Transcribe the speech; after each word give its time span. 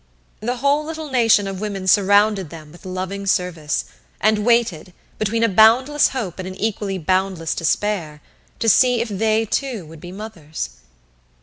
The 0.39 0.55
whole 0.55 0.83
little 0.83 1.11
nation 1.11 1.47
of 1.47 1.61
women 1.61 1.85
surrounded 1.85 2.49
them 2.49 2.71
with 2.71 2.87
loving 2.87 3.27
service, 3.27 3.85
and 4.19 4.43
waited, 4.43 4.93
between 5.19 5.43
a 5.43 5.47
boundless 5.47 6.07
hope 6.07 6.39
and 6.39 6.47
an 6.47 6.55
equally 6.55 6.97
boundless 6.97 7.53
despair, 7.53 8.19
to 8.57 8.67
see 8.67 8.99
if 8.99 9.09
they, 9.09 9.45
too, 9.45 9.85
would 9.85 10.01
be 10.01 10.11
mothers. 10.11 10.71